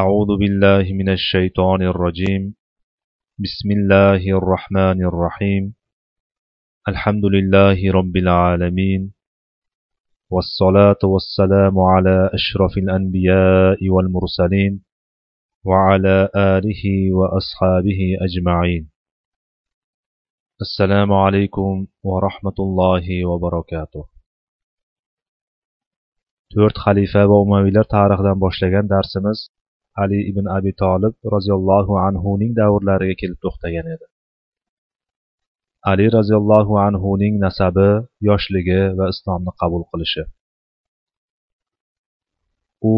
أعوذ 0.00 0.30
بالله 0.40 0.84
من 0.92 1.08
الشيطان 1.12 1.82
الرجيم. 1.82 2.54
بسم 3.44 3.68
الله 3.70 4.22
الرحمن 4.38 5.04
الرحيم. 5.04 5.74
الحمد 6.88 7.24
لله 7.24 7.92
رب 7.98 8.16
العالمين. 8.16 9.12
والصلاة 10.30 11.02
والسلام 11.04 11.78
على 11.78 12.30
أشرف 12.38 12.72
الأنبياء 12.78 13.88
والمرسلين 13.88 14.84
وعلى 15.64 16.28
آله 16.36 16.82
وأصحابه 17.18 18.00
أجمعين. 18.26 18.90
السلام 20.60 21.12
عليكم 21.12 21.86
ورحمة 22.02 22.58
الله 22.58 23.06
وبركاته. 23.26 24.04
To'rt 26.52 26.76
xalifa 26.84 27.28
va 27.30 27.36
umaviylar 27.44 27.84
tarixidan 27.84 28.36
boshlagan 28.44 28.86
darsimiz 28.88 29.52
ali 30.00 30.18
ibn 30.30 30.44
abi 30.56 30.72
tolib 30.82 31.14
roziyallohu 31.34 31.92
anhuning 32.06 32.52
davrlariga 32.58 33.14
kelib 33.20 33.38
to'xtagan 33.44 33.86
edi. 33.94 34.06
Ali 35.90 36.06
roziyallohu 36.16 36.74
anhuning 36.86 37.34
nasabi 37.44 37.88
yoshligi 38.28 38.80
va 38.98 39.06
islomni 39.12 39.52
qabul 39.60 39.82
qilishi. 39.90 40.24
U 42.92 42.94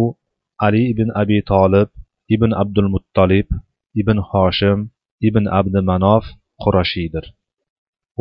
ali 0.66 0.82
ibn 0.92 1.08
abi 1.22 1.38
tolib 1.52 1.88
ibn 2.34 2.50
abdul 2.62 2.88
muttolib 2.94 3.48
ibn 4.00 4.18
hoshim 4.30 4.78
ibn 5.28 5.44
abdi 5.58 5.80
manof 5.90 6.24
qurashiydir. 6.62 7.24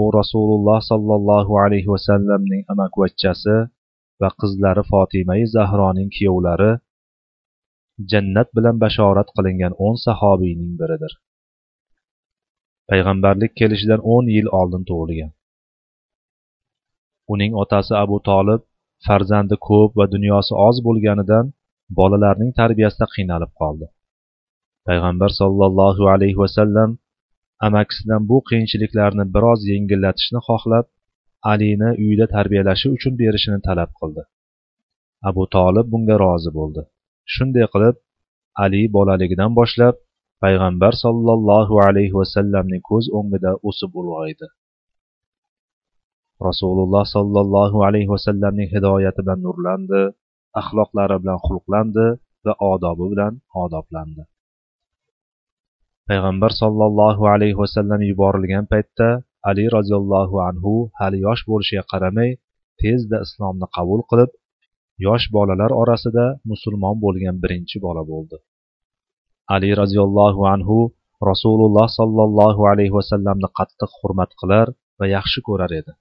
U 0.02 0.04
rasululloh 0.20 0.80
sollallohu 0.92 1.54
alayhi 1.64 1.92
vasallamning 1.96 2.62
amakivachchasi 2.72 3.58
va 4.22 4.30
qizlari 4.42 4.84
fotimai 4.92 5.42
zahroning 5.56 6.10
kuyovlari 6.16 6.72
jannat 8.12 8.50
bilan 8.58 8.76
bashorat 8.84 9.30
qilingan 9.38 9.74
o'n 9.86 9.96
sahobiyning 10.06 10.74
biridir. 10.82 11.14
Payg'ambarlik 12.90 13.52
kelishidan 13.60 14.02
o'n 14.14 14.26
yil 14.36 14.48
oldin 14.60 14.84
tug'ilgan. 14.90 15.32
Uning 17.34 17.52
otasi 17.64 17.94
abu 18.04 18.18
tolib 18.30 18.62
farzandi 19.06 19.56
ko'p 19.68 19.92
va 20.00 20.06
dunyosi 20.16 20.54
oz 20.68 20.78
bo'lganidan 20.88 21.46
bolalarning 22.00 22.52
tarbiyasida 22.60 23.08
qiynalib 23.16 23.52
qoldi. 23.62 23.86
Payg'ambar 24.88 25.32
sollallohu 25.42 26.04
alayhi 26.14 26.38
vasallam 26.44 26.90
amakisidan 27.68 28.22
bu 28.30 28.38
qiyinchiliklarni 28.50 29.26
biroz 29.36 29.60
yengillatishni 29.72 30.40
xohlab 30.48 30.86
alini 31.52 31.90
uyida 32.04 32.26
tarbiyalashi 32.36 32.88
uchun 32.96 33.14
berishini 33.22 33.60
talab 33.68 33.92
qildi. 34.00 34.22
Abu 35.30 35.44
tolib 35.56 35.88
bunga 35.94 36.16
rozi 36.26 36.52
bo'ldi. 36.60 36.84
Shunday 37.34 37.66
qilib 37.74 37.96
ali 38.64 38.82
bolaligidan 38.96 39.52
boshlab 39.60 39.96
payg'ambar 40.44 40.94
sollallohu 41.04 41.76
alayhi 41.88 42.16
vasallamning 42.22 42.84
ko'z 42.90 43.06
o'ngida 43.18 43.52
o'sib 43.70 43.92
ulg'aydi. 44.02 44.48
Rasululloh 46.48 47.06
sollallohu 47.16 47.78
alayhi 47.88 48.10
vasallamning 48.16 48.70
hidoyati 48.74 49.22
bilan 49.26 49.40
nurlandi 49.46 50.02
axloqlari 50.62 51.16
bilan 51.24 51.40
xulqlandi 51.48 52.08
va 52.46 52.54
odobi 52.72 53.06
bilan 53.14 53.34
odoblandi. 53.64 54.24
Payg'ambar 56.10 56.52
sollallohu 56.62 57.24
alayhi 57.34 57.58
vasallam 57.64 58.02
yuborilgan 58.10 58.66
paytda 58.74 59.10
ali 59.50 59.66
roziyallohu 59.76 60.36
anhu 60.50 60.74
hali 61.00 61.18
yosh 61.28 61.44
bo'lishiga 61.50 61.84
qaramay 61.92 62.30
tezda 62.82 63.18
islomni 63.26 63.68
qabul 63.76 64.02
qilib 64.10 64.32
yosh 65.06 65.26
bolalar 65.36 65.72
orasida 65.82 66.26
musulmon 66.52 66.96
bo'lgan 67.06 67.36
birinchi 67.44 67.78
bola 67.86 68.04
bo'ldi. 68.12 68.38
Ali 69.56 69.72
roziyallohu 69.82 70.42
anhu 70.54 70.78
rasululloh 71.30 71.88
sollallohu 72.00 72.62
alayhi 72.72 72.94
vasallamni 73.00 73.50
qattiq 73.58 73.92
hurmat 74.00 74.32
qilar 74.40 74.68
va 75.00 75.06
yaxshi 75.16 75.40
ko'rar 75.48 75.72
edi. 75.80 75.92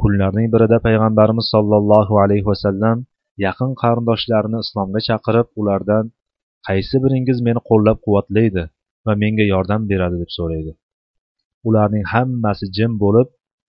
Kunlarning 0.00 0.48
birida 0.54 0.78
payg'ambarimiz 0.86 1.46
sollallohu 1.54 2.14
alayhi 2.24 2.46
vasallam 2.52 2.96
yaqin 3.46 3.70
qarindoshlarini 3.82 4.58
islomga 4.64 5.00
chaqirib 5.08 5.48
ulardan 5.60 6.04
qaysi 6.68 6.96
biringiz 7.04 7.38
meni 7.46 7.60
qo'llab 7.70 7.98
quvvatlaydi 8.04 8.64
va 9.06 9.12
menga 9.22 9.44
yordam 9.54 9.82
beradi? 9.90 10.16
deb 10.22 10.30
so'raydi. 10.38 10.72
Ularning 11.68 12.04
hammasi 12.12 12.66
jim 12.76 12.92
bo'lib 13.04 13.28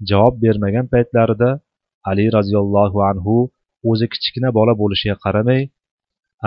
javob 0.09 0.35
bermagan 0.43 0.85
paytlarida 0.93 1.49
ali 2.09 2.25
roziyallohu 2.37 2.99
anhu 3.11 3.35
o'zi 3.89 4.05
kichkina 4.13 4.49
bola 4.57 4.73
bo'lishiga 4.81 5.15
qaramay 5.25 5.61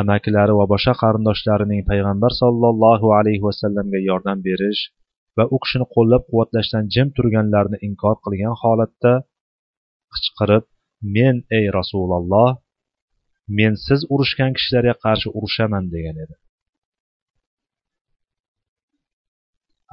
amakilari 0.00 0.54
va 0.60 0.66
boshqa 0.72 0.94
qarindoshlarining 1.02 1.82
payg'ambar 1.90 2.32
sollallohu 2.42 3.06
alayhi 3.18 3.42
vasallamga 3.48 4.00
yordam 4.08 4.38
berish 4.46 4.82
va 5.36 5.44
u 5.54 5.56
kishini 5.62 5.86
qo'llab 5.94 6.22
quvvatlashdan 6.30 6.84
jim 6.94 7.08
turganlarini 7.16 7.78
inkor 7.88 8.16
qilgan 8.24 8.54
holatda 8.62 9.12
qichqirib 10.14 10.64
men 11.16 11.36
ey 11.58 11.64
rasululloh 11.78 12.50
men 13.58 13.72
siz 13.86 14.00
urushgan 14.14 14.52
kishilarga 14.56 14.94
qarshi 15.04 15.28
urushaman 15.38 15.84
degan 15.94 16.16
edi. 16.24 16.36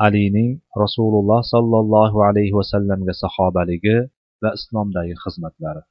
Alining 0.06 0.52
rasululloh 0.84 1.42
sollallohu 1.54 2.18
alayhi 2.30 2.54
vasallamga 2.60 3.14
sahobaligi 3.24 3.98
va 4.44 4.50
islomdagi 4.58 5.16
xizmatlari. 5.24 5.82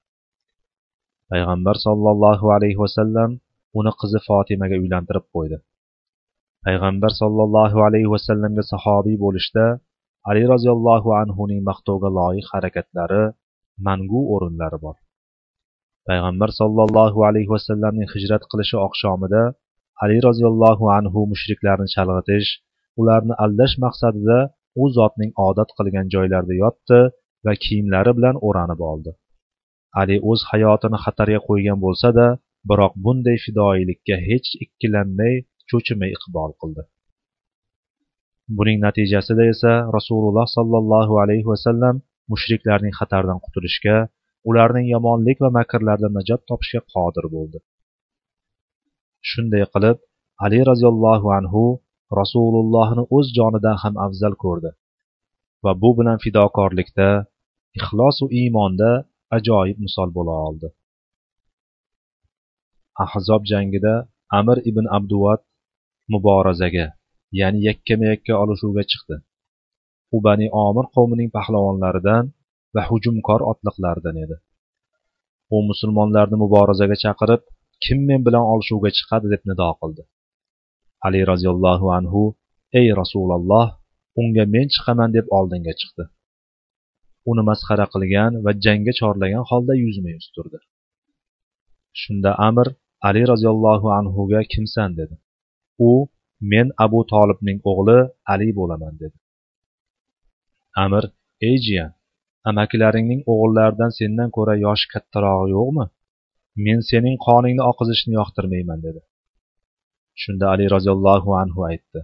Payg'ambar 1.32 1.76
sollallohu 1.86 2.46
alayhi 2.56 2.78
vasallam 2.84 3.30
uni 3.78 3.92
qizi 4.00 4.18
fotimaga 4.28 4.76
uylantirib 4.82 5.26
qo'ydi. 5.34 5.58
Payg'ambar 6.66 7.12
sollallohu 7.20 7.78
alayhi 7.88 8.10
vasallamga 8.14 8.64
sahobiy 8.72 9.16
bo'lishda 9.24 9.64
ali 10.30 10.42
roziyallohu 10.52 11.08
anhuning 11.22 11.60
maqtovga 11.70 12.08
loyiq 12.18 12.46
harakatlari 12.54 13.24
mangu 13.86 14.20
o'rinlari 14.34 14.78
bor. 14.84 14.96
Payg'ambar 16.08 16.50
sollallohu 16.60 17.18
alayhi 17.28 17.50
vasallamning 17.56 18.08
hijrat 18.14 18.42
qilishi 18.50 18.76
oqshomida 18.86 19.42
ali 20.02 20.16
roziyallohu 20.28 20.84
anhu 20.98 21.20
mushriklarni 21.32 21.88
chalg'itish 21.94 22.50
ularni 23.00 23.34
aldash 23.44 23.74
maqsadida 23.84 24.38
u 24.82 24.84
zotning 24.96 25.30
odat 25.48 25.70
qilgan 25.78 26.06
joylarida 26.14 26.54
yotdi 26.62 26.98
va 27.46 27.52
kiyimlari 27.64 28.12
bilan 28.18 28.36
o'ranib 28.48 28.80
oldi. 28.92 29.10
Ali 30.00 30.16
o'z 30.30 30.40
hayotini 30.50 30.98
xatarga 31.04 31.40
qo'ygan 31.48 31.78
bo'lsa 31.84 32.08
da 32.18 32.26
biroq 32.68 32.92
bunday 33.04 33.36
fidoyilikka 33.44 34.16
hech 34.28 34.48
ikkilanmay 34.64 35.34
cho'chimay 35.70 36.10
iqbol 36.16 36.50
qildi. 36.60 36.82
Buning 38.56 38.78
natijasida 38.86 39.44
esa 39.54 39.72
rasululloh 39.96 40.46
sollallohu 40.56 41.14
alayhi 41.22 41.46
vasallam 41.52 41.94
mushriklarning 42.32 42.94
xatardan 43.00 43.38
qutulishga 43.44 43.96
ularning 44.48 44.86
yomonlik 44.94 45.38
va 45.44 45.50
makrlaridan 45.58 46.12
najot 46.18 46.40
topishga 46.50 46.80
qodir 46.92 47.26
bo'ldi. 47.34 47.58
Shunday 49.30 49.64
qilib 49.74 49.96
ali 50.44 50.60
roziyallohu 50.70 51.28
anhu 51.38 51.64
rasulullohni 52.20 53.04
o'z 53.16 53.26
jonidan 53.38 53.76
ham 53.82 53.94
afzal 54.06 54.34
ko'rdi 54.44 54.70
va 55.64 55.72
bu 55.82 55.90
bilan 55.98 56.18
fidokorlikda 56.24 57.08
ixlosu 57.78 58.24
iymonda 58.40 58.90
ajoyib 59.36 59.78
misol 59.84 60.10
bo'la 60.16 60.34
oldi. 60.46 60.68
Ahzob 63.04 63.42
jangida 63.52 63.94
amir 64.38 64.58
ibn 64.70 64.84
abduvat 64.98 65.42
muborazaga 66.12 66.86
ya'ni 67.40 67.60
yakkama 67.68 68.04
yakka 68.12 68.32
olishuvga 68.42 68.84
chiqdi. 68.90 69.16
U 70.14 70.16
bani 70.26 70.46
omir 70.66 70.86
qavmining 70.94 71.30
pahlavonlaridan 71.36 72.24
va 72.74 72.82
hujumkor 72.88 73.40
otliqlaridan 73.50 74.16
edi. 74.24 74.36
U 75.54 75.56
musulmonlarni 75.70 76.36
muborazaga 76.44 76.96
chaqirib 77.04 77.42
kim 77.84 77.98
men 78.08 78.20
bilan 78.26 78.44
olishuvga 78.52 78.90
chiqadi 78.98 79.26
deb 79.32 79.42
nido 79.50 79.70
qildi. 79.80 80.02
Ali 81.06 81.20
roziyallohu 81.30 81.86
anhu 81.98 82.22
ey 82.80 82.88
rasululloh 83.00 83.66
unga 84.20 84.44
men 84.54 84.66
chiqaman 84.74 85.10
deb 85.16 85.26
oldinga 85.38 85.74
chiqdi. 85.80 86.04
Uni 87.30 87.42
masxara 87.50 87.86
qilgan 87.94 88.32
va 88.44 88.52
jangga 88.64 88.92
chorlagan 89.00 89.44
holda 89.50 89.74
yuzma 89.84 90.08
yuz 90.16 90.26
turdi. 90.34 90.58
Shunda 92.00 92.30
amir 92.48 92.68
ali 93.08 93.22
roziyallohu 93.32 93.86
anhuga 93.98 94.40
kimsan? 94.52 94.90
dedi. 95.00 95.14
U 95.88 95.90
men 96.52 96.66
abu 96.84 97.00
tolibning 97.12 97.58
o'g'li 97.70 97.98
ali 98.32 98.48
bo'laman 98.58 98.94
dedi. 99.02 99.16
Amir 100.84 101.04
ey 101.48 101.56
jiyan 101.66 101.90
amakilaringning 102.50 103.20
o'g'illaridan 103.32 103.90
sendan 103.98 104.28
ko'ra 104.36 104.54
yoshi 104.66 104.86
kattarog'i 104.94 105.48
yo'qmi? 105.56 105.86
Men 106.64 106.78
sening 106.90 107.16
qoningni 107.26 107.62
oqizishni 107.70 108.12
yoqtirmayman 108.20 108.78
dedi. 108.86 109.00
Shunda 110.22 110.44
ali 110.52 110.66
roziyallohu 110.74 111.30
anhu 111.42 111.60
aytdi 111.70 112.00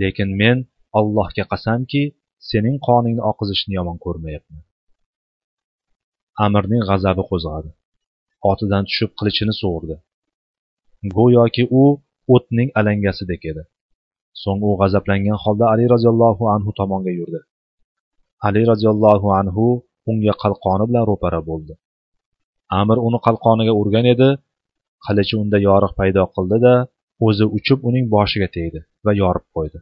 lekin 0.00 0.30
men 0.42 0.58
allohga 0.98 1.44
qasamki 1.52 2.02
sening 2.50 2.76
qoningni 2.88 3.22
oqizishni 3.30 3.72
yomon 3.78 3.98
ko'rmayapman. 4.04 4.62
Amirning 6.44 6.82
g'azabi 6.88 7.22
qo'zg'adi. 7.30 7.70
Otidan 8.50 8.84
tushib 8.88 9.10
qilichini 9.18 9.54
sug'urdi. 9.60 9.96
Go'yoki 11.16 11.64
u 11.80 11.84
o'tning 12.34 12.68
alangasidek 12.80 13.42
edi. 13.50 13.62
So'ng 14.42 14.60
u 14.68 14.72
g'azablangan 14.80 15.38
holda 15.44 15.64
ali 15.72 15.84
roziyallohu 15.94 16.44
anhu 16.54 16.70
tomonga 16.80 17.12
yurdi. 17.20 17.40
Ali 18.46 18.62
roziyallohu 18.70 19.28
anhu 19.40 19.66
unga 20.10 20.34
qalqoni 20.42 20.84
bilan 20.88 21.04
ro'para 21.10 21.40
bo'ldi. 21.48 21.74
Amir 22.80 22.98
uni 23.08 23.18
qalqoniga 23.26 23.72
urgan 23.80 24.06
edi. 24.14 24.28
Qilichi 25.06 25.34
unda 25.42 25.58
yoriq 25.68 25.92
paydo 25.98 26.22
qildi 26.36 26.58
da 26.66 26.74
o'zi 27.26 27.44
uchib 27.58 27.78
uning 27.88 28.06
boshiga 28.14 28.48
tegdi 28.56 28.80
va 29.06 29.12
yorib 29.22 29.46
qo'ydi. 29.56 29.78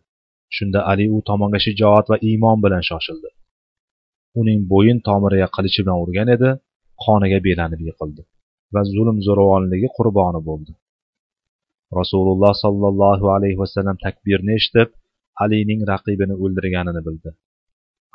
Shunda 0.57 0.81
ali 0.91 1.07
u 1.17 1.19
tomonga 1.29 1.59
shijoat 1.67 2.07
va 2.13 2.17
iymon 2.31 2.59
bilan 2.65 2.83
shoshildi. 2.91 3.29
Uning 4.41 4.61
bo'yin 4.73 4.99
tomiriga 5.09 5.49
qilichi 5.57 5.81
bilan 5.85 5.99
urgan 6.05 6.29
edi 6.37 6.51
qoniga 7.05 7.39
belanib 7.47 7.81
yiqildi 7.89 8.23
va 8.75 8.83
zulm 8.95 9.17
zo'ravonligi 9.27 9.89
qurboni 9.97 10.41
bo'ldi. 10.49 10.73
Rasululloh 12.01 12.53
sollallohu 12.65 13.27
alayhi 13.37 13.59
vasallam 13.63 13.97
takbirni 14.05 14.53
eshitib 14.59 14.89
alining 15.45 15.81
raqibini 15.93 16.35
o'ldirganini 16.45 17.03
bildi. 17.09 17.31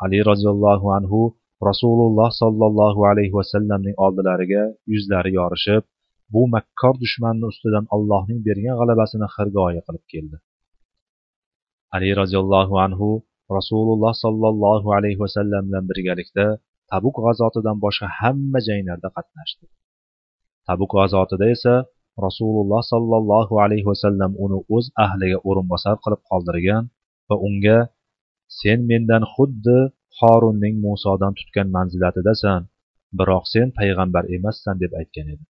Ali 0.04 0.20
roziyallohu 0.30 0.88
anhu 0.98 1.22
rasululloh 1.70 2.30
sollallohu 2.42 3.02
alayhi 3.12 3.34
vasallamning 3.40 3.96
oldilariga 4.06 4.64
yuzlari 4.94 5.32
yorishib 5.40 5.84
bu 6.34 6.42
makkor 6.56 6.96
dushmanni 7.04 7.46
ustidan 7.52 7.86
allohning 7.96 8.40
bergan 8.48 8.76
g'alabasini 8.80 9.28
xirgoyi 9.36 9.82
qilib 9.88 10.06
keldi. 10.14 10.38
Ali 11.96 12.10
roziyallohu 12.22 12.76
anhu 12.86 13.10
rasululloh 13.58 14.14
sollallohu 14.24 14.88
alayhi 14.98 15.20
vasallam 15.24 15.62
bilan 15.68 15.86
birgalikda 15.90 16.46
tabuk 16.92 17.16
g'azotidan 17.26 17.78
boshqa 17.86 18.08
hamma 18.20 18.60
janglarda 18.68 19.10
qatnashdi. 19.16 19.66
Tabuk 20.68 20.92
g'azotida 20.98 21.46
esa 21.56 21.76
rasululloh 22.26 22.82
sollallohu 22.94 23.54
alayhi 23.66 23.88
vasallam 23.92 24.32
uni 24.44 24.60
o'z 24.76 24.86
ahliga 25.06 25.38
o'rinbosar 25.50 25.96
qilib 26.04 26.22
qoldirgan 26.30 26.84
va 27.30 27.36
unga 27.48 27.80
sen 28.60 28.80
mendan 28.92 29.24
xuddi 29.34 29.78
horunning 30.20 30.76
musodan 30.86 31.34
tutgan 31.40 31.68
manzilatidasan 31.78 32.62
biroq 33.20 33.46
sen 33.54 33.68
payg'ambar 33.78 34.24
emassan 34.36 34.76
deb 34.84 34.92
aytgan 35.02 35.28
edi. 35.34 35.46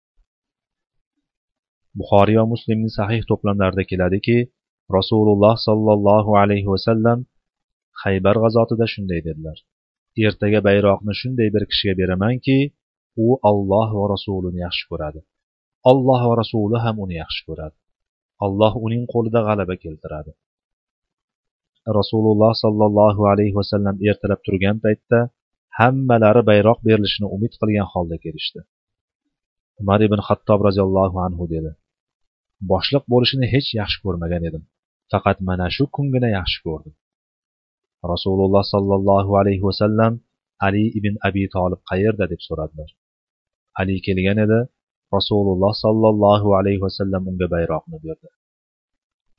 Buxoriy 2.00 2.38
va 2.42 2.46
muslimning 2.54 2.92
sahih 3.00 3.22
to'plamlarida 3.30 3.84
keladiki 3.92 4.38
rasululloh 4.98 5.56
sollallohu 5.68 6.32
alayhi 6.42 6.70
vasallam 6.74 7.20
haybar 8.04 8.36
g'azotida 8.44 8.86
shunday 8.94 9.22
dedilar. 9.28 9.58
Ertaga 10.28 10.60
bayroqni 10.68 11.14
shunday 11.22 11.50
bir 11.56 11.64
kishiga 11.72 11.94
beramanki 12.02 12.58
u 13.26 13.28
olloh 13.50 13.90
va 14.00 14.06
rasulini 14.14 14.60
yaxshi 14.66 14.86
ko'radi. 14.92 15.20
Olloh 15.92 16.22
va 16.30 16.34
rasuli 16.42 16.78
ham 16.86 16.96
uni 17.04 17.16
yaxshi 17.24 17.42
ko'radi. 17.48 17.76
Alloh 18.46 18.74
uning 18.86 19.04
qo'lida 19.14 19.40
g'alaba 19.48 19.76
keltiradi. 19.84 20.32
Rasululloh 22.00 22.54
sollallohu 22.64 23.22
alayhi 23.32 23.56
vasallam 23.60 23.96
ertalab 24.10 24.42
turgan 24.46 24.78
paytda 24.86 25.20
hammalari 25.80 26.42
bayroq 26.50 26.80
berilishini 26.88 27.28
umid 27.36 27.54
qilgan 27.62 27.88
holda 27.94 28.18
kelishdi. 28.26 28.60
Umar 29.82 30.00
ibn 30.08 30.20
xattob 30.28 30.60
roziyallohu 30.68 31.18
anhu 31.28 31.46
dedi 31.56 31.72
boshliq 32.72 33.04
bo'lishini 33.14 33.48
hech 33.54 33.70
yaxshi 33.80 34.00
ko'rmagan 34.06 34.44
edim. 34.50 34.64
Faqat 35.12 35.38
mana 35.48 35.68
shu 35.76 35.84
kungina 35.96 36.30
yaxshi 36.38 36.60
ko'rdim. 36.66 36.96
Rasululloh 38.14 38.64
sollallohu 38.74 39.32
alayhi 39.42 39.64
vasallam 39.70 40.14
ali 40.68 40.84
ibn 40.98 41.14
abi 41.28 41.44
tolib 41.56 41.82
qayerda 41.90 42.26
deb 42.32 42.42
so'radilar. 42.48 42.90
Ali 43.82 43.96
kelgan 44.06 44.38
edi 44.46 44.60
rasululloh 45.18 45.74
sollallohu 45.86 46.48
alayhi 46.60 46.82
vasallam 46.86 47.22
unga 47.32 47.48
bayroqni 47.56 47.98
berdi. 48.06 48.30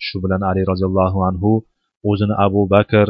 Shu 0.07 0.17
bilan 0.25 0.43
ali 0.51 0.63
roziyallohu 0.71 1.19
anhu 1.29 1.53
o'zini 2.11 2.35
abu 2.47 2.62
bakr 2.75 3.09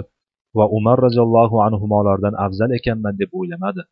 va 0.59 0.65
umar 0.79 0.97
roziyallohu 1.07 1.57
anhulardan 1.67 2.35
afzal 2.47 2.71
ekanman 2.79 3.15
deb 3.21 3.31
o'ylamadi. 3.39 3.83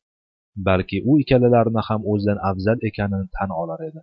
Balki 0.67 0.99
u 1.11 1.13
ikkalalarini 1.23 1.83
ham 1.89 2.01
o'zidan 2.13 2.39
afzal 2.51 2.79
ekanini 2.89 3.27
tan 3.37 3.51
olar 3.63 3.81
edi. 3.89 4.01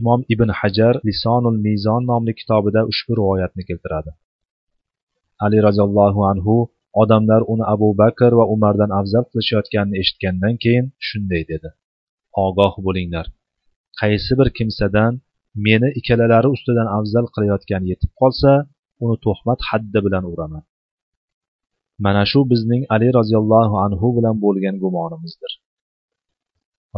Imom 0.00 0.20
ibn 0.34 0.48
hajar 0.60 0.94
lisonul 1.08 1.58
mezon 1.66 2.02
nomli 2.10 2.32
kitobida 2.40 2.80
ushbu 2.90 3.12
rivoyatni 3.18 3.62
keltiradi. 3.68 4.10
Ali 5.44 5.58
roziyallohu 5.66 6.20
anhu 6.32 6.54
odamlar 7.02 7.42
uni 7.52 7.64
abu 7.74 7.88
bakr 8.00 8.30
va 8.38 8.44
umardan 8.54 8.90
afzal 9.00 9.24
qilishayotganini 9.30 9.96
eshitgandan 10.02 10.54
keyin 10.62 10.86
shunday 11.06 11.42
dedi. 11.52 11.68
Ogoh 12.46 12.74
bo'linglar. 12.86 13.26
Qaysi 14.00 14.32
bir 14.40 14.48
kimsadan 14.58 15.12
meni 15.66 15.88
ikkalalari 15.98 16.48
ustidan 16.56 16.88
afzal 16.98 17.26
qilayotgani 17.34 17.86
yetib 17.92 18.10
qolsa 18.20 18.52
uni 19.04 19.16
tuhmat 19.24 19.60
haddi 19.70 19.98
bilan 20.06 20.24
uraman. 20.32 20.64
Mana 22.04 22.22
shu 22.30 22.40
bizning 22.52 22.82
ali 22.94 23.08
roziyallohu 23.18 23.76
anhu 23.86 24.06
bilan 24.16 24.36
bo'lgan 24.44 24.76
gumonimizdir. 24.82 25.52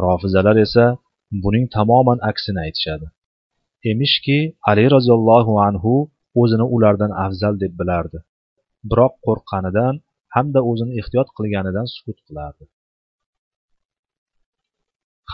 Rofizalar 0.04 0.56
esa 0.66 0.84
buning 1.44 1.66
tamoman 1.76 2.18
aksini 2.30 2.60
aytishadi. 2.66 3.06
Emishki 3.90 4.38
ali 4.70 4.84
roziyallohu 4.94 5.52
anhu 5.68 5.92
o'zini 6.40 6.66
ulardan 6.74 7.12
afzal 7.24 7.54
deb 7.62 7.72
bilardi. 7.80 8.18
Biroq 8.90 9.14
qo'rqqanidan 9.26 9.94
hamda 10.34 10.60
o'zini 10.70 10.92
ehtiyot 11.00 11.28
qilganidan 11.36 11.86
sukut 11.94 12.18
qilardi. 12.26 12.64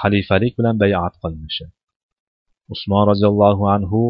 Xalifalik 0.01 0.53
bilan 0.59 0.77
bayat 0.83 1.15
qilinishi. 1.23 1.67
Usmon 2.75 3.05
roziyallohu 3.11 3.65
anhu 3.77 4.01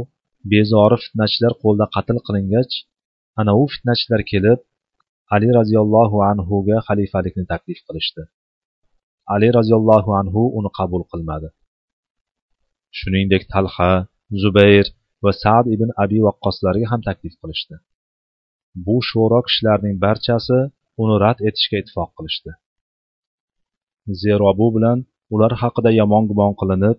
bezori 0.52 0.96
fitnachilar 1.04 1.52
qo'lida 1.62 1.86
qatl 1.96 2.18
qilingach 2.26 2.74
ana 3.40 3.52
u 3.60 3.64
fitnachilar 3.74 4.20
kelib 4.32 4.60
ali 5.34 5.48
roziyallohu 5.58 6.16
anhuga 6.30 6.76
xalifalikni 6.88 7.44
taklif 7.52 7.78
qilishdi. 7.86 8.22
Ali 9.34 9.48
roziyallohu 9.58 10.10
anhu 10.20 10.42
uni 10.58 10.70
qabul 10.78 11.02
qilmadi. 11.12 11.48
Shuningdek 12.98 13.42
talha 13.52 13.90
zubayr 14.42 14.86
va 15.24 15.32
sad 15.42 15.64
ibn 15.74 15.88
abi 16.02 16.18
vaqqoslarga 16.26 16.86
ham 16.92 17.00
taklif 17.08 17.34
qilishdi. 17.40 17.76
Bu 18.86 18.96
sho'ro 19.10 19.40
kishilarning 19.46 19.96
barchasi 20.04 20.58
uni 21.02 21.14
rad 21.24 21.38
etishga 21.48 21.76
ittifoq 21.82 22.10
qilishdi. 22.18 22.52
Zero 24.22 24.48
bu 24.60 24.66
bilan 24.76 24.98
ular 25.34 25.52
haqida 25.62 25.90
yomon 26.00 26.24
gumon 26.30 26.52
qilinib 26.60 26.98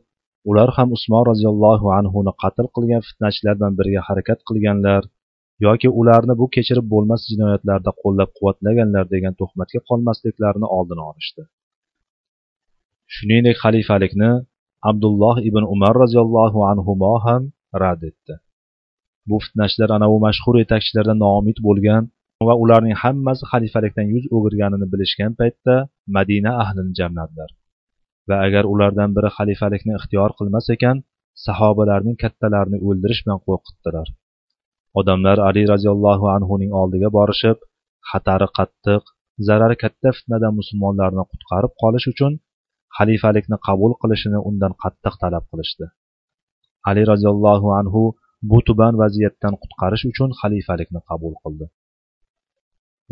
ular 0.50 0.70
ham 0.78 0.90
usmon 0.98 1.24
roziyallohu 1.32 1.88
anhuni 2.00 2.34
qatl 2.42 2.68
qilgan 2.76 3.02
fitnachilar 3.08 3.54
bilan 3.60 3.74
birga 3.80 4.02
harakat 4.08 4.40
qilganlar 4.50 5.04
yoki 5.66 5.90
ularni 6.00 6.34
bu 6.42 6.46
kechirib 6.56 6.88
bo'lmas 6.94 7.22
jinoyatlarda 7.32 7.92
qo'llab 8.02 8.30
quvvatlaganlar 8.38 9.06
degan 9.14 9.34
tuhmatga 9.42 9.80
qolmasliklarini 9.90 10.68
oldini 10.78 11.04
olishdi. 11.10 11.42
Shuningdek 13.16 13.58
xalifalikni 13.64 14.32
abdulloh 14.90 15.36
ibn 15.50 15.64
umar 15.74 15.94
roziyallohu 16.04 16.60
anhu 16.72 16.92
ham 17.26 17.42
rad 17.82 18.02
etdi. 18.10 18.34
Bu 19.30 19.38
fitnachilar 19.44 19.90
ana 19.98 20.08
mashhur 20.26 20.56
yetakchilardan 20.64 21.20
noumid 21.26 21.58
bo'lgan 21.68 22.04
va 22.48 22.54
ularning 22.64 22.96
hammasi 23.04 23.44
xalifalikdan 23.52 24.08
yuz 24.14 24.26
o'girganini 24.36 24.88
bilishgan 24.94 25.32
paytda 25.40 25.76
madina 26.16 26.52
ahlini 26.64 26.94
jamladilar. 27.00 27.50
Va 28.30 28.36
agar 28.48 28.64
ulardan 28.74 29.10
biri 29.18 29.30
xalifalikni 29.38 29.94
ixtiyor 30.00 30.32
qilmas 30.40 30.66
ekan 30.76 30.98
sahobalarning 31.46 32.18
kattalarini 32.24 32.78
o'ldirish 32.88 33.22
bilan 33.26 33.40
qo'rqitdilar. 33.48 34.08
Odamlar 35.00 35.38
ali 35.48 35.64
roziyallohu 35.74 36.26
anhuning 36.38 36.72
oldiga 36.82 37.10
borishib 37.18 37.58
xatari 38.12 38.48
qattiq 38.58 39.04
zarari 39.48 39.76
katta 39.84 40.10
fitnadan 40.18 40.54
musulmonlarni 40.60 41.24
qutqarib 41.32 41.74
qolish 41.82 42.08
uchun 42.14 42.34
xalifalikni 42.98 43.58
qabul 43.68 43.92
qilishini 44.02 44.40
undan 44.50 44.74
qattiq 44.84 45.14
talab 45.24 45.44
qilishdi. 45.52 45.86
Ali 46.90 47.04
roziyallohu 47.12 47.68
anhu 47.80 48.02
bu 48.50 48.58
tuban 48.68 48.94
vaziyatdan 49.02 49.54
qutqarish 49.62 50.04
uchun 50.12 50.30
xalifalikni 50.40 51.00
qabul 51.10 51.34
qildi. 51.44 51.66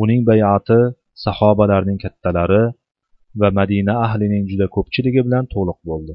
Uning 0.04 0.22
bayati 0.30 0.80
sahobalarning 1.26 2.00
kattalari 2.04 2.64
va 3.40 3.50
madina 3.60 3.94
ahlining 4.06 4.44
juda 4.52 4.68
ko'pchiligi 4.76 5.22
bilan 5.28 5.46
to'liq 5.54 5.80
bo'ldi. 5.90 6.14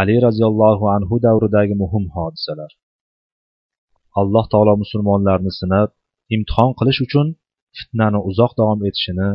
Ali 0.00 0.16
roziyallohu 0.26 0.84
anhu 0.96 1.14
davridagi 1.26 1.74
muhim 1.82 2.04
hodisalar. 2.16 2.70
Alloh 4.20 4.44
taolo 4.52 4.74
musulmonlarni 4.82 5.52
sinab 5.60 5.88
imtihon 6.34 6.70
qilish 6.78 7.00
uchun 7.06 7.26
fitnani 7.78 8.18
uzoq 8.30 8.52
davom 8.60 8.80
etishini 8.88 9.28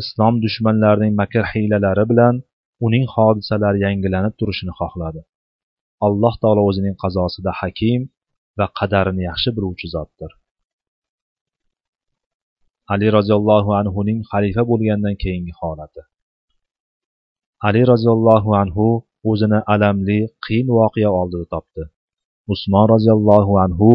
islom 0.00 0.34
dushmanlarining 0.44 1.14
makr 1.20 1.44
hiylalari 1.52 2.04
bilan 2.10 2.34
uning 2.86 3.04
hodisalari 3.14 3.78
yangilanib 3.86 4.34
turishini 4.40 4.72
xohladi. 4.80 5.20
Alloh 6.06 6.34
taolo 6.42 6.62
o'zining 6.70 6.96
qazosida 7.02 7.52
hakim 7.60 8.00
va 8.58 8.66
qadarini 8.78 9.22
yaxshi 9.30 9.50
biluvchi 9.56 9.86
zotdir. 9.94 10.30
Ali 12.92 13.08
roziyallohu 13.16 13.70
anhuning 13.80 14.18
xalifa 14.30 14.62
bo'lgandan 14.70 15.14
keyingi 15.22 15.54
holati. 15.60 16.02
Ali 17.68 17.82
roziyallohu 17.92 18.50
anhu 18.62 18.86
o'zini 19.30 19.60
alamli 19.74 20.18
qiyin 20.44 20.68
voqea 20.78 21.10
oldida 21.20 21.46
topdi. 21.54 21.82
Usmon 22.52 22.86
roziyallohu 22.94 23.54
anhu 23.64 23.90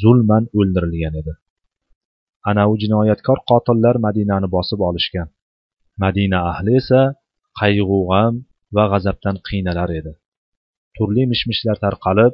zulman 0.00 0.44
o'ldirilgan 0.58 1.14
edi. 1.20 1.34
Anavi 2.50 2.76
jinoyatkor 2.82 3.38
qotillar 3.50 3.96
madinani 4.06 4.48
bosib 4.56 4.80
olishgan. 4.88 5.28
Madina 6.02 6.38
ahli 6.52 6.72
esa 6.80 7.00
qayg'u 7.60 7.98
g'am 8.10 8.34
va 8.76 8.84
g'azabdan 8.92 9.36
qiynalar 9.48 9.90
edi. 10.00 10.12
Turli 10.96 11.22
mish 11.32 11.44
mishlar 11.50 11.76
tarqalib 11.84 12.32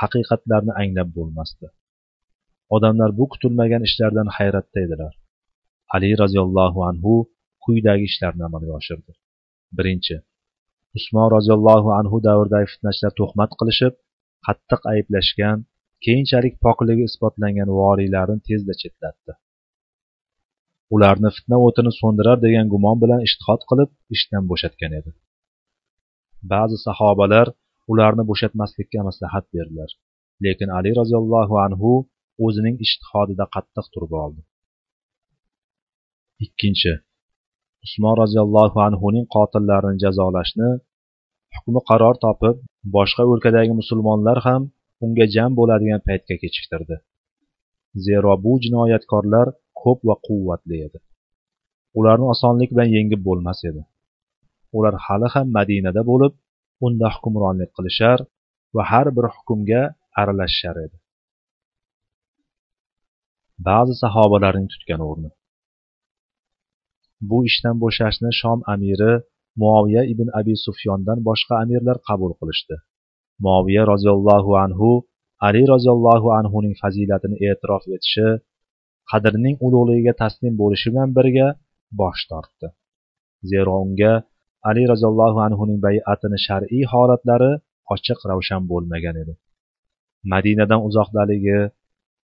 haqiqatlarni 0.00 0.72
anglab 0.82 1.08
bo'lmasdi. 1.16 1.66
Odamlar 2.76 3.10
bu 3.18 3.24
kutilmagan 3.32 3.82
ishlardan 3.88 4.28
hayratda 4.36 4.78
edilar. 4.86 5.12
Ali 5.94 6.10
roziyallohu 6.22 6.80
anhu 6.90 7.12
quyidagi 7.64 8.04
ishlarni 8.10 8.42
amalga 8.48 8.72
oshirdi. 8.80 9.12
Birinchi 9.78 10.16
usmon 10.98 11.28
roziyallohu 11.36 11.88
anhu 12.00 12.16
davridagi 12.28 12.66
fitnachilar 12.72 13.12
tuhmat 13.20 13.50
qilishib 13.60 13.94
qattiq 14.46 14.82
ayblashgan 14.92 15.58
keyinchalik 16.04 16.54
pokligi 16.64 17.04
isbotlangan 17.10 17.70
voliylarni 17.80 18.38
tezda 18.48 18.74
chetlatdi. 18.82 19.32
Ularni 20.94 21.30
fitna 21.36 21.56
o'tini 21.66 21.92
so'ndirar 22.00 22.38
degan 22.46 22.66
gumon 22.74 22.96
bilan 23.02 23.20
ishtihod 23.28 23.62
qilib 23.70 23.90
ishdan 24.16 24.44
bo'shatgan 24.50 24.92
edi. 25.00 25.10
Ba'zi 26.52 26.76
sahobalar 26.86 27.46
ularni 27.92 28.24
bo'shatmaslikka 28.30 29.00
maslahat 29.08 29.44
berdilar 29.54 29.90
lekin 30.44 30.68
ali 30.78 30.90
roziyallohu 31.00 31.54
anhu 31.66 31.92
o'zining 32.46 32.76
ishtihodida 32.86 33.44
qattiq 33.54 33.86
turib 33.94 34.12
oldi. 34.24 34.40
Ikkinchi 36.46 36.92
usmon 37.86 38.14
roziyallohu 38.22 38.78
anhuning 38.88 39.26
qotillarini 39.36 39.98
jazolashni 40.04 40.70
hukmi 41.56 41.80
qaror 41.90 42.14
topib 42.24 42.56
boshqa 42.96 43.22
o'lkadagi 43.32 43.72
musulmonlar 43.80 44.38
ham 44.46 44.62
unga 45.04 45.26
jam 45.34 45.50
bo'ladigan 45.58 46.00
paytga 46.08 46.34
kechiktirdi. 46.42 46.96
Zero 48.06 48.32
bu 48.44 48.52
jinoyatkorlar 48.64 49.46
ko'p 49.84 49.98
va 50.08 50.16
quvvatli 50.26 50.78
edi 50.86 50.98
ularni 51.98 52.26
osonlik 52.34 52.70
bilan 52.74 52.88
yengib 52.96 53.20
bo'lmas 53.28 53.60
edi. 53.70 53.82
Ular 54.76 54.94
hali 55.06 55.28
ham 55.34 55.46
madinada 55.58 56.02
bo'lib 56.10 56.32
unda 56.86 57.08
hukmronlik 57.14 57.70
qilishar 57.76 58.18
va 58.76 58.82
har 58.90 59.06
bir 59.16 59.26
hukmga 59.34 59.82
aralashishar 60.20 60.76
edi. 60.86 60.96
Ba'zi 63.68 63.94
sahobalarning 64.02 64.68
tutgan 64.72 65.00
o'rni. 65.08 65.30
Bu 67.30 67.38
ishdan 67.50 67.76
bo'shashni 67.84 68.30
shom 68.40 68.58
amiri 68.74 69.12
muoviya 69.62 70.02
ibn 70.12 70.28
abi 70.40 70.54
sufyondan 70.66 71.18
boshqa 71.28 71.54
amirlar 71.62 71.96
qabul 72.08 72.32
qilishdi. 72.40 72.76
Muoviya 73.44 73.82
roziyallohu 73.92 74.52
anhu 74.64 74.90
ali 75.46 75.62
roziyallohu 75.74 76.28
anhuning 76.38 76.74
fazilatini 76.82 77.36
e'tirof 77.48 77.84
etishi 77.96 78.28
qadrning 79.10 79.56
ulug'ligiga 79.66 80.14
taslim 80.22 80.54
bo'lishi 80.62 80.88
bilan 80.92 81.10
birga 81.18 81.48
bosh 82.00 82.22
tortdi. 82.30 82.68
Zero 83.50 83.74
unga 83.84 84.12
ali 84.68 84.82
roziyallohu 84.92 85.38
anhuning 85.46 85.78
bay'atini 85.86 86.38
shar'iy 86.46 86.84
holatlari 86.92 87.52
ochiq 87.94 88.18
ravshan 88.30 88.62
bo'lmagan 88.70 89.16
edi. 89.22 89.34
Madinadan 90.32 90.80
uzoqdaligi 90.88 91.60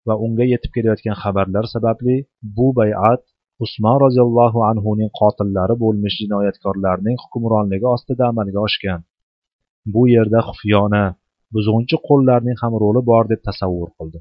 va 0.09 0.15
unga 0.27 0.45
yetib 0.53 0.71
kelayotgan 0.77 1.17
xabarlar 1.23 1.65
sababli 1.75 2.17
bu 2.57 2.69
bay'at 2.81 3.23
usmon 3.65 3.97
roziyallohu 4.05 4.61
anhuning 4.71 5.11
qotillari 5.21 5.75
bo'lmish 5.85 6.17
jinoyatkorlarning 6.23 7.17
hukmronligi 7.23 7.87
ostida 7.97 8.25
amalga 8.33 8.61
oshgan. 8.69 9.01
Bu 9.95 10.03
yerda 10.15 10.41
xufyona 10.49 11.05
buzg'unchi 11.55 11.97
qo'llarning 12.09 12.57
ham 12.63 12.73
roli 12.83 13.03
bor 13.11 13.25
deb 13.33 13.41
tasavvur 13.49 13.91
qildi. 13.99 14.19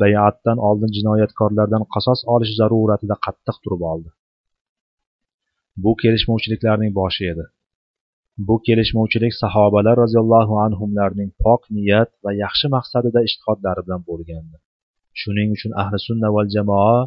Bay'atdan 0.00 0.58
oldin 0.68 0.90
jinoyatkorlardan 0.96 1.82
qasos 1.94 2.20
olish 2.34 2.52
zaruratida 2.60 3.16
qattiq 3.24 3.56
turib 3.64 3.82
oldi. 3.92 4.10
Bu 5.82 5.92
kelishmovchiliklarning 6.02 6.92
boshi 7.00 7.24
edi. 7.32 7.44
Bu 8.46 8.56
kelishmovchilik 8.66 9.34
sahobalar 9.42 9.96
roziyallohu 10.02 10.54
anhumlarning 10.66 11.30
pok 11.44 11.62
niyat 11.76 12.10
va 12.24 12.30
yaxshi 12.44 12.66
maqsadida 12.76 13.20
ishtihodlari 13.28 13.80
bilan 13.86 14.02
bo'lgandi. 14.08 14.56
Shuning 15.20 15.48
uchun 15.56 15.72
ahli 15.82 15.98
sunna 16.08 16.28
val 16.36 16.48
jamoa 16.56 16.98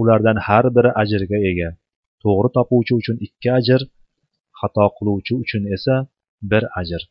ulardan 0.00 0.38
har 0.46 0.64
biri 0.76 0.90
ajrga 1.02 1.38
ega. 1.50 1.70
To'g'ri 2.22 2.48
topuvchi 2.56 2.92
uchun 3.00 3.16
ikki 3.26 3.48
ajr 3.58 3.80
xato 4.60 4.86
qiluvchi 4.96 5.32
uchun 5.42 5.62
esa 5.76 5.94
bir 6.50 6.64
ajr. 6.80 7.02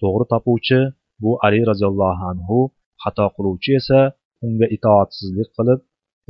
To'g'ri 0.00 0.24
topuvchi 0.32 0.80
bu 1.22 1.30
ali 1.46 1.60
roziyallohu 1.70 2.22
anhu 2.32 2.58
xato 3.02 3.26
qiluvchi 3.36 3.70
esa 3.80 4.00
unga 4.44 4.66
itoatsizlik 4.76 5.50
qilib 5.56 5.80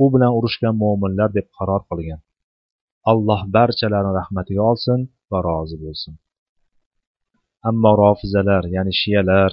u 0.03 0.05
bilan 0.13 0.31
urushgan 0.37 0.75
mo'minlar 0.83 1.29
deb 1.37 1.47
qaror 1.57 1.81
qilgan. 1.89 2.21
Alloh 3.11 3.41
barchalarini 3.55 4.13
rahmatiga 4.19 4.63
olsin 4.71 4.99
va 5.31 5.39
rozi 5.47 5.77
bo'lsin. 5.83 6.13
Ammo 7.69 7.91
rofizalar 8.03 8.63
ya'ni 8.75 8.93
shiyalar 9.01 9.51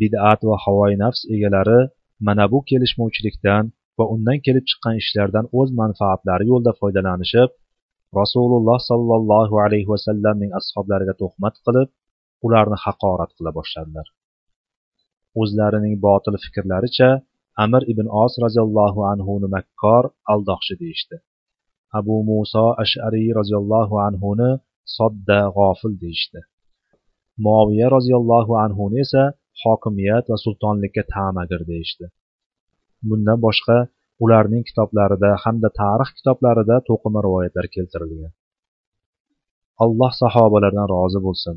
bid'at 0.00 0.40
va 0.48 0.56
havoyi 0.64 0.96
nafs 1.04 1.20
egalari 1.34 1.80
mana 2.26 2.44
bu 2.52 2.58
kelishmovchilikdan 2.70 3.64
va 3.98 4.04
undan 4.14 4.38
kelib 4.46 4.64
chiqqan 4.70 4.94
ishlardan 5.02 5.46
o'z 5.58 5.68
manfaatlari 5.80 6.44
yo'lida 6.50 6.72
foydalanishib 6.80 7.50
rasululloh 8.20 8.78
sollallohu 8.90 9.54
alayhi 9.64 9.88
vasallamning 9.94 10.50
ashoblariga 10.58 11.14
tuhmat 11.22 11.54
qilib 11.66 11.88
ularni 12.46 12.78
haqorat 12.84 13.30
qila 13.36 13.50
boshladilar. 13.58 14.06
O'zlarining 15.40 15.94
botil 16.06 16.34
fikrlaricha 16.44 17.08
amir 17.64 17.82
ibn 17.92 18.06
os 18.22 18.32
roziyallohu 18.44 19.00
anhuni 19.12 19.48
makkor 19.54 20.04
aldoqchi 20.32 20.74
deyishdi. 20.82 21.16
Abu 21.98 22.16
muso 22.28 22.66
ashariy 22.82 23.28
roziyallohu 23.38 23.94
anhuni 24.08 24.50
sodda 24.96 25.40
g'ofil 25.56 25.94
deyishdi. 26.02 26.40
Moviya 27.46 27.86
roziyallohu 27.96 28.52
anhuni 28.64 28.98
esa 29.04 29.22
hokimiyat 29.62 30.24
va 30.30 30.36
sultonlikka 30.44 31.02
ta'magir 31.14 31.60
deyishdi. 31.70 32.06
Bundan 33.08 33.38
boshqa 33.46 33.76
ularning 34.24 34.64
kitoblarida 34.68 35.30
hamda 35.44 35.68
tarix 35.80 36.08
kitoblarida 36.18 36.76
to'qima 36.88 37.20
rivoyatlar 37.26 37.66
keltirilgan. 37.74 38.32
Alloh 39.84 40.12
sahobalardan 40.22 40.86
rozi 40.94 41.20
bo'lsin 41.26 41.56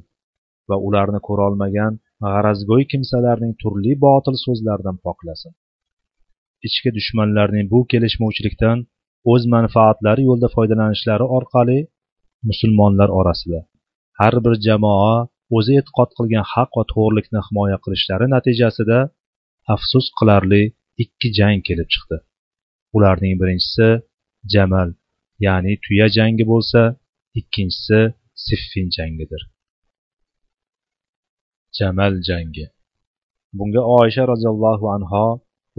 va 0.70 0.78
ularni 0.88 1.20
ko'rolmagan 1.28 1.94
g'arazgo'y 2.24 2.84
kimsalarning 2.92 3.54
turli 3.62 3.94
botil 4.06 4.36
so'zlaridan 4.46 4.98
poklasin. 5.06 5.54
Ichki 6.68 6.90
dushmanlarning 6.98 7.66
bu 7.74 7.80
kelishmovchilikdan 7.92 8.78
o'z 9.32 9.44
manfaatlari 9.56 10.22
yo'lida 10.30 10.50
foydalanishlari 10.56 11.26
orqali 11.38 11.80
musulmonlar 12.50 13.10
orasida 13.20 13.60
har 14.20 14.34
bir 14.46 14.54
jamoa 14.68 15.14
o'zi 15.58 15.72
e'tiqod 15.80 16.10
qilgan 16.18 16.46
haq 16.54 16.70
va 16.78 16.84
to'g'rilikni 16.94 17.40
himoya 17.48 17.78
qilishlari 17.84 18.26
natijasida 18.36 19.00
afsus 19.74 20.06
qilarli 20.20 20.64
ikki 21.04 21.30
jang 21.40 21.60
kelib 21.68 21.88
chiqdi. 21.94 22.18
Ularning 22.96 23.36
birinchisi 23.42 23.88
jamal 24.54 24.90
ya'ni 25.46 25.74
tuya 25.86 26.08
jangi 26.18 26.46
bo'lsa 26.52 26.82
ikkinchisi 27.40 28.00
siffin 28.46 28.88
jangidir. 28.98 29.42
Jamal 31.78 32.14
jangi. 32.30 32.66
Bunga 33.58 33.82
oysha 34.00 34.24
roziyallohu 34.32 34.86
anho 34.96 35.26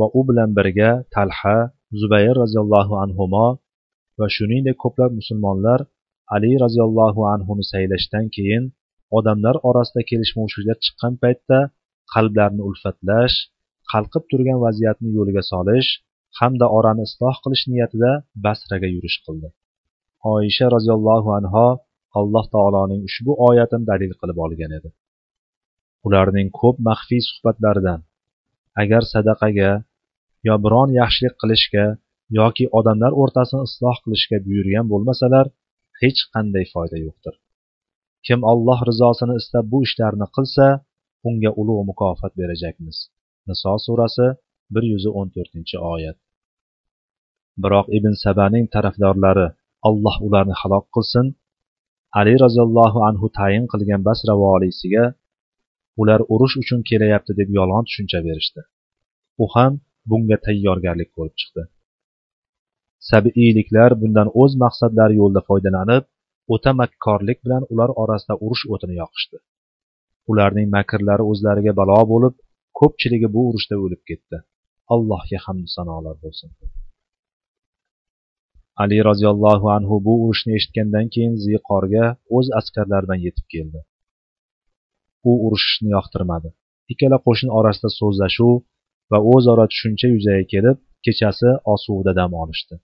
va 0.00 0.07
u 0.19 0.21
bilan 0.28 0.50
birga 0.59 0.90
talha 1.14 1.57
zubayr 2.00 2.35
roziyallohu 2.42 2.95
anhumo 3.04 3.47
va 4.19 4.26
shuningdek 4.37 4.76
ko'plab 4.85 5.11
musulmonlar 5.21 5.80
ali 6.35 6.52
roziyallohu 6.64 7.21
anhuni 7.35 7.64
saylashdan 7.73 8.26
keyin 8.37 8.64
odamlar 9.19 9.57
orasida 9.69 10.02
kelishmovchiliklar 10.11 10.78
chiqqan 10.85 11.14
paytda 11.23 11.59
qalblarni 12.14 12.62
ulfatlash 12.69 13.37
qalqib 13.92 14.25
turgan 14.30 14.59
vaziyatni 14.66 15.11
yo'lga 15.19 15.42
solish 15.52 15.88
hamda 16.40 16.66
orani 16.78 17.02
isloh 17.09 17.37
qilish 17.45 17.64
niyatida 17.73 18.11
basraga 18.45 18.88
yurish 18.95 19.19
qildi. 19.25 19.49
Oyisha 20.33 20.66
roziyallohu 20.76 21.28
anho 21.38 21.66
alloh 22.19 22.45
taoloning 22.54 23.00
ushbu 23.09 23.33
oyatini 23.49 23.85
dalil 23.90 24.12
qilib 24.21 24.38
olgan 24.45 24.73
edi. 24.78 24.90
Ularning 26.07 26.49
ko'p 26.61 26.76
maxfiy 26.88 27.23
suhbatlaridan 27.28 28.00
agar 28.83 29.02
sadaqaga 29.12 29.71
yo 30.49 30.54
biron 30.64 30.90
yaxshilik 31.00 31.35
qilishga 31.42 31.85
yoki 32.38 32.64
odamlar 32.78 33.12
o'rtasini 33.23 33.62
isloh 33.68 33.97
qilishga 34.04 34.38
buyurgan 34.47 34.87
bo'lmasalar 34.92 35.47
hech 36.00 36.20
qanday 36.35 36.64
foyda 36.73 36.97
yo'qdir. 37.06 37.35
Kim 38.26 38.40
alloh 38.52 38.78
rizosini 38.90 39.35
istab 39.40 39.64
bu 39.73 39.78
ishlarni 39.87 40.26
qilsa 40.37 40.66
unga 41.28 41.50
ulug' 41.61 41.82
mukofot 41.90 42.32
berajakmiz. 42.40 42.97
Niso 43.49 43.73
surasi 43.87 44.26
bir 44.75 44.85
yuz 44.92 45.04
o'n 45.18 45.28
to'rtinchi 45.35 45.76
oyat. 45.94 46.18
Biroq 47.62 47.87
ibn 47.99 48.12
sabaning 48.25 48.66
tarafdorlari 48.75 49.47
alloh 49.88 50.16
ularni 50.26 50.54
halok 50.61 50.87
qilsin 50.94 51.26
ali 52.18 52.35
roziyallohu 52.44 52.99
anhu 53.09 53.26
tayin 53.38 53.64
qilgan 53.73 54.00
basra 54.09 54.35
voliysiga 54.44 55.04
ular 56.00 56.20
urush 56.35 56.54
uchun 56.62 56.80
kelyapti 56.90 57.32
deb 57.40 57.49
yolg'on 57.59 57.85
tushuncha 57.88 58.18
berishdi. 58.26 58.61
U 59.42 59.47
ham 59.54 59.73
bunga 60.11 60.37
tayyorgarlik 60.47 61.11
ko'rib 61.17 61.37
chiqdi. 61.40 61.62
Sabiiyliklar 63.11 63.90
bundan 64.00 64.29
o'z 64.43 64.52
maqsadlari 64.64 65.14
yo'lida 65.21 65.43
foydalanib 65.49 66.05
o'ta 66.55 66.73
makkorlik 66.81 67.38
bilan 67.45 67.62
ular 67.73 67.90
orasida 68.02 68.35
urush 68.45 68.64
o'tini 68.75 68.95
yoqishdi. 69.02 69.37
Ularning 70.31 70.69
makrlari 70.76 71.25
o'zlariga 71.33 71.73
balo 71.81 72.00
bo'lib 72.12 72.35
ko'pchiligi 72.81 73.29
bu 73.35 73.40
urushda 73.50 73.76
o'lib 73.85 74.02
ketdi. 74.11 74.37
Allohga 74.95 75.38
hamd 75.47 75.67
sanolar 75.76 76.17
bo'lsin. 76.25 76.50
Ali 78.83 78.99
roziyallohu 79.09 79.67
anhu 79.76 79.97
bu 80.07 80.12
urushni 80.25 80.52
eshitgandan 80.59 81.07
keyin 81.14 81.35
ziqorga 81.45 82.05
o'z 82.37 82.47
askarlaridan 82.61 83.21
yetib 83.26 83.47
keldi. 83.55 83.81
U 85.31 85.33
urushishni 85.47 85.88
yoqtirmadi. 85.97 86.49
Ikkala 86.93 87.19
qo'shin 87.26 87.50
orasida 87.59 87.90
so'zlashuv 88.00 88.55
va 89.11 89.19
o'zaro 89.33 89.64
tushuncha 89.73 90.07
yuzaga 90.14 90.45
kelib 90.52 90.76
kechasi 91.05 91.50
osuvda 91.75 92.12
dam 92.21 92.33
olishdi. 92.43 92.75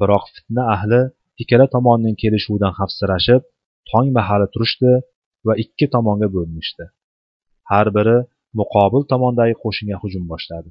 Biroq 0.00 0.24
fitna 0.34 0.62
ahli 0.74 1.00
ikkala 1.42 1.66
tomonning 1.74 2.16
kelishuvidan 2.22 2.72
xavfsirashib 2.78 3.42
tong 3.90 4.08
mahali 4.18 4.46
turishdi 4.54 4.92
va 5.46 5.54
ikki 5.64 5.86
tomonga 5.94 6.28
bo'linishdi. 6.34 6.84
Har 7.70 7.86
biri 7.96 8.18
muqobil 8.60 9.02
tomondagi 9.12 9.54
qo'shinga 9.64 9.96
hujum 10.02 10.24
boshladi. 10.32 10.70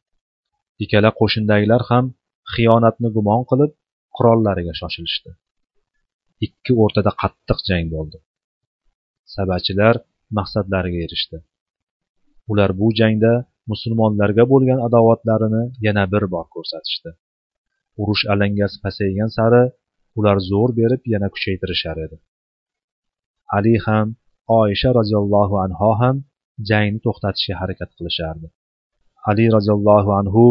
Ikkala 0.84 1.10
qo'shindagilar 1.20 1.82
ham 1.90 2.06
xiyonatni 2.54 3.10
gumon 3.16 3.42
qilib 3.50 3.72
qurollariga 4.18 4.74
shoshilishdi. 4.80 5.32
Ikki 6.46 6.72
o'rtada 6.84 7.12
qattiq 7.22 7.60
jang 7.70 7.86
bo'ldi. 7.96 8.18
Sabachilar 9.36 9.96
maqsadlariga 10.38 11.00
erishdi. 11.06 11.38
Ular 12.52 12.72
bu 12.80 12.88
jangda 13.00 13.34
musulmonlarga 13.72 14.44
bo'lgan 14.52 14.80
adovatlarini 14.88 15.64
yana 15.86 16.04
bir 16.14 16.24
bor 16.34 16.46
ko'rsatishdi. 16.56 17.12
Urush 18.02 18.24
alangasi 18.34 18.78
pasaygan 18.86 19.30
sari 19.38 19.64
ular 20.18 20.38
zo'r 20.50 20.72
berib 20.80 21.02
yana 21.14 21.28
kuchaytirishar 21.36 21.98
edi. 22.06 22.18
Ali 23.58 23.76
ham 23.86 24.08
oyisha 24.60 24.90
roziyallohu 25.00 25.56
anho 25.66 25.92
ham 26.02 26.16
jangni 26.70 27.00
to'xtatishga 27.06 27.56
harakat 27.62 27.90
qilishardi. 27.98 28.48
Ali 29.30 29.46
roziyallohu 29.56 30.12
anhu 30.20 30.44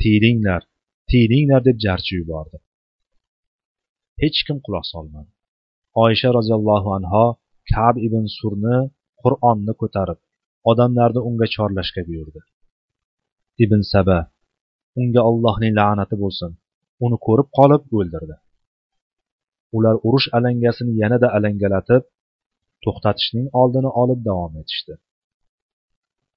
tiyilinglar 0.00 0.62
tiyilinglar 1.10 1.60
deb 1.68 1.76
jarchi 1.86 2.12
yubordi. 2.20 2.58
Hech 4.22 4.38
kim 4.46 4.58
quloq 4.66 4.84
solmadi. 4.92 5.30
Oyisha 6.04 6.28
roziyallohu 6.38 6.88
anho 6.98 7.24
kab 7.72 7.94
ibn 8.06 8.24
surni 8.38 8.78
qur'onni 9.22 9.74
ko'tarib 9.82 10.18
odamlarni 10.70 11.20
unga 11.28 11.46
chorlashga 11.54 12.02
buyurdi. 12.08 12.40
Ibn 13.64 13.80
saba. 13.92 14.18
Unga 15.00 15.20
allohning 15.30 15.74
la'nati 15.78 16.16
bo'lsin. 16.22 16.50
Uni 17.04 17.16
ko'rib 17.26 17.48
qolib 17.58 17.82
o'ldirdi. 17.98 18.36
Ular 19.76 19.96
urush 20.06 20.28
alangasini 20.38 20.92
yanada 21.02 21.28
alangalatib 21.36 22.02
to'xtatishning 22.84 23.46
oldini 23.60 23.90
olib 24.02 24.20
davom 24.28 24.52
etishdi. 24.62 24.94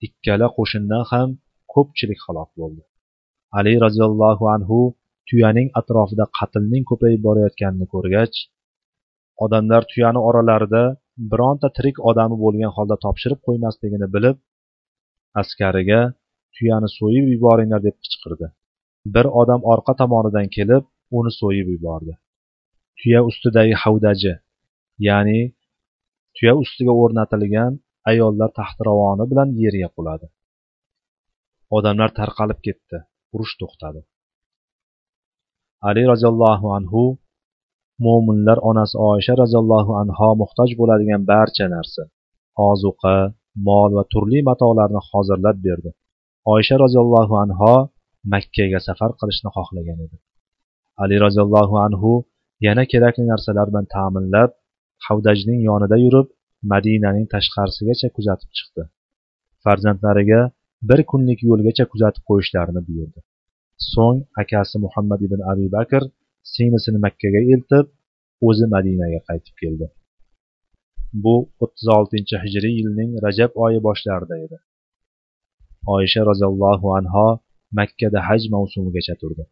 Ikkala 0.08 0.48
qo'shindan 0.58 1.04
ham 1.12 1.30
ko'pchilik 1.74 2.20
halok 2.26 2.50
bo'ldi. 2.60 2.84
Ali 3.58 3.74
roziyallohu 3.86 4.46
anhu 4.56 4.80
tuyaning 5.30 5.68
atrofida 5.80 6.26
qatlning 6.38 6.84
ko'payib 6.90 7.22
borayotganini 7.28 7.88
ko'rgach 7.94 8.36
odamlar 9.46 9.82
tuyani 9.92 10.20
oralarida 10.30 10.84
bironta 11.32 11.68
tirik 11.78 11.98
odami 12.10 12.36
bo'lgan 12.44 12.72
holda 12.78 12.96
topshirib 13.06 13.40
qo'ymasligini 13.48 14.08
bilib 14.16 14.38
askariga 15.42 16.02
tuyani 16.56 16.90
so'yib 16.98 17.26
yuboringlar 17.34 17.82
deb 17.88 17.96
qichqirdi. 18.04 18.48
Bir 19.16 19.26
odam 19.42 19.62
orqa 19.74 19.94
tomonidan 20.02 20.48
kelib 20.56 20.84
uni 21.18 21.32
so'yib 21.40 21.68
yubordi. 21.76 22.14
Tuya 23.00 23.20
ustidagi 23.30 23.76
havdaji 23.84 24.34
ya'ni 25.08 25.40
tuya 26.36 26.54
ustiga 26.64 26.94
o'rnatilgan 27.04 27.74
ayollar 28.12 28.50
taxtiravoni 28.60 29.26
bilan 29.32 29.50
yerga 29.64 29.90
quladi. 29.96 30.28
Odamlar 31.78 32.10
tarqalib 32.20 32.60
ketdi 32.68 32.98
urush 33.34 33.56
to'xtadi. 33.62 34.02
Ali 35.90 36.04
roziyallohu 36.12 36.68
anhu 36.78 37.04
mo'minlar 38.06 38.58
onasi 38.70 38.96
oysha 39.10 39.34
roziyallohu 39.44 39.92
anho 40.02 40.30
muhtoj 40.42 40.70
bo'ladigan 40.80 41.22
barcha 41.32 41.66
narsa 41.76 42.04
ozuqa 42.70 43.16
mol 43.68 43.90
va 43.98 44.04
turli 44.14 44.40
matolarni 44.50 45.02
hozirlab 45.10 45.58
berdi. 45.68 45.90
Oysha 46.54 46.76
roziyallohu 46.84 47.36
anho 47.44 47.74
makkaga 48.34 48.80
safar 48.88 49.12
qilishni 49.20 49.50
xohlagan 49.56 50.00
edi. 50.06 50.18
Ali 51.04 51.16
roziyallohu 51.26 51.76
anhu 51.88 52.12
yana 52.68 52.84
kerakli 52.92 53.24
narsalar 53.32 53.68
bilan 53.72 53.86
ta'minlab 53.96 54.52
havdajning 55.08 55.60
yonida 55.70 55.98
yurib 56.06 56.28
madinaning 56.74 57.26
tashqarisigacha 57.34 58.08
kuzatib 58.18 58.50
chiqdi. 58.58 58.84
Farzandlariga 59.64 60.42
bir 60.90 61.00
kunlik 61.12 61.40
yo'lgacha 61.50 61.86
kuzatib 61.94 62.24
qo'yishlarini 62.30 62.82
buyurdi. 62.88 63.20
So'ng 63.94 64.20
akasi 64.42 64.76
muhammad 64.86 65.20
ibn 65.28 65.40
abi 65.52 65.68
bakr 65.78 66.04
singlisini 66.54 67.00
makkaga 67.06 67.42
eltib 67.54 67.86
o'zi 68.48 68.66
madinaga 68.76 69.20
qaytib 69.30 69.56
keldi. 69.62 69.88
Bu 71.24 71.36
o'ttiz 71.64 71.88
oltinchi 71.98 72.36
hijriy 72.44 72.74
yilning 72.80 73.12
rajab 73.26 73.52
oyi 73.66 73.80
boshlarida 73.88 74.36
edi. 74.46 74.58
Oyisha 75.94 76.22
roziyallohu 76.30 76.88
anho 77.00 77.28
makkada 77.78 78.20
haj 78.28 78.42
mavsumigacha 78.54 79.16
turdi. 79.22 79.44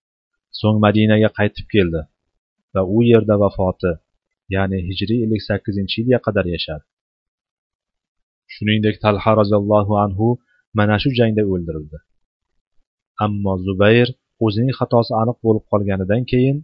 So'ng 0.59 0.77
madinaga 0.85 1.29
qaytib 1.37 1.67
keldi 1.73 2.01
va 2.73 2.81
u 2.95 2.97
yerda 3.11 3.35
vafoti 3.43 3.91
ya'ni 4.55 4.79
hijriy 4.87 5.19
ellik 5.25 5.41
sakkizinchi 5.49 5.95
yilga 6.01 6.19
qadar 6.25 6.45
yashadi. 6.55 6.85
Shuningdek 8.53 8.95
talha 9.03 9.31
roziyallohu 9.41 9.93
anhu 10.05 10.27
mana 10.77 10.95
shu 11.01 11.09
jangda 11.19 11.43
o'ldirildi. 11.53 11.97
Ammo 13.25 13.53
zubayr 13.65 14.07
o'zining 14.45 14.75
xatosi 14.79 15.11
aniq 15.21 15.37
bo'lib 15.45 15.65
qolganidan 15.71 16.23
keyin 16.31 16.57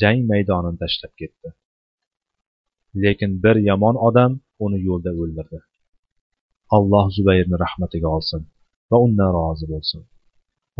jang 0.00 0.18
maydonini 0.30 0.78
tashlab 0.82 1.12
ketdi. 1.20 1.48
Lekin 3.02 3.30
bir 3.44 3.56
yomon 3.68 3.96
odam 4.08 4.32
uni 4.64 4.78
yo'lda 4.88 5.12
o'ldirdi. 5.22 5.58
Alloh 6.76 7.06
zubayrni 7.16 7.56
rahmatiga 7.64 8.08
olsin. 8.16 8.42
va 8.89 8.97
undan 9.05 9.29
rozi 9.37 9.65
bo'lsin 9.73 10.01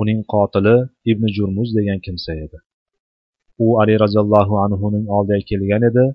uning 0.01 0.19
qotili 0.33 0.75
ibn 1.11 1.23
jurmuz 1.37 1.69
degan 1.77 1.99
kimsa 2.05 2.31
edi 2.45 2.57
u 3.63 3.67
ali 3.81 3.93
roziyallohu 4.03 4.55
anhuning 4.65 5.05
oldiga 5.17 5.43
kelgan 5.49 5.83
edi 5.89 6.05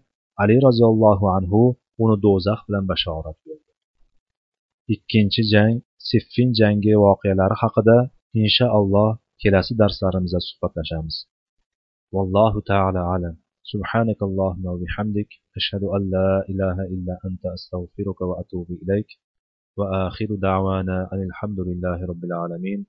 ali 0.42 0.56
roziyallohu 0.66 1.26
anhu 1.36 1.60
uni 2.02 2.16
do'zax 2.26 2.60
bilan 2.66 2.84
bashorat 2.90 3.36
berdi 3.46 3.70
ikkinchi 4.94 5.42
jang 5.52 5.74
siffin 6.08 6.48
jangi 6.60 6.92
voqealari 7.04 7.56
haqida 7.62 7.98
inshaalloh 8.42 9.10
kelasi 9.42 9.72
darslarimizda 9.80 10.40
suhbatlashamiz 10.48 11.16
vallohu 12.14 12.58
taala 12.70 13.02
alam 13.14 13.36
سبحانك 13.72 14.20
اللهم 14.28 14.64
وبحمدك 14.72 15.30
أشهد 15.58 15.82
أن 15.96 16.02
لا 16.14 16.30
إله 16.50 16.76
إلا 16.94 17.14
أنت 17.28 17.42
أستغفرك 17.56 18.18
وأتوب 18.28 18.68
إليك 18.82 19.10
وآخر 19.77 20.27
دعوانا 20.35 21.09
أن 21.13 21.21
الحمد 21.29 21.59
لله 21.59 22.05
رب 22.05 22.23
العالمين. 22.23 22.85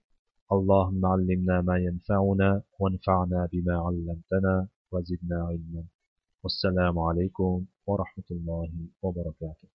اللهم 0.52 1.06
علمنا 1.06 1.60
ما 1.60 1.76
ينفعنا 1.78 2.62
وانفعنا 2.78 3.48
بما 3.52 3.76
علمتنا 3.86 4.68
وزدنا 4.92 5.38
علما. 5.48 5.84
والسلام 6.42 6.98
عليكم 6.98 7.64
ورحمة 7.86 8.28
الله 8.30 8.70
وبركاته. 9.02 9.70